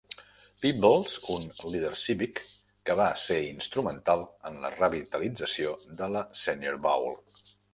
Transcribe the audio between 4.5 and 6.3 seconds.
en la revitalització de la